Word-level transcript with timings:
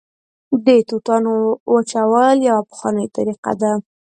د 0.65 0.67
توتانو 0.89 1.33
وچول 1.73 2.37
یوه 2.49 2.63
پخوانۍ 2.69 3.07
طریقه 3.15 3.51
ده 3.61 3.71